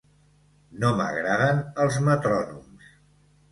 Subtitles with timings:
[0.83, 2.91] No m'agraden els metrònoms.